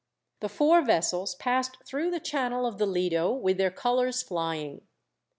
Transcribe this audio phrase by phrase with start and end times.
[0.39, 4.81] The four vessels passed through the channel of the Lido with their colours flying.